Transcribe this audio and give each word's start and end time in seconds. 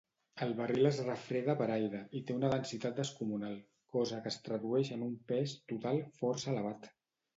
El 0.43 0.53
barril 0.59 0.87
es 0.89 1.01
refreda 1.09 1.55
per 1.59 1.67
aire 1.75 1.99
i 2.19 2.23
té 2.29 2.37
una 2.37 2.49
densitat 2.53 2.97
descomunal, 3.01 3.53
cosa 3.97 4.23
que 4.25 4.33
es 4.35 4.41
tradueix 4.49 4.91
en 4.97 5.05
un 5.09 5.15
pes 5.33 5.55
total 5.75 6.03
força 6.23 6.53
elevat. 6.57 6.95